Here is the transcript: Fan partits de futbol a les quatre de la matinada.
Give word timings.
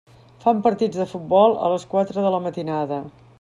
Fan 0.45 0.61
partits 0.67 0.97
de 1.01 1.07
futbol 1.11 1.53
a 1.67 1.69
les 1.75 1.85
quatre 1.93 2.25
de 2.25 2.33
la 2.37 2.41
matinada. 2.47 2.99